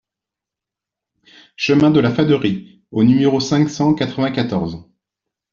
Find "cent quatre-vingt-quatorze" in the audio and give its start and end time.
3.69-4.83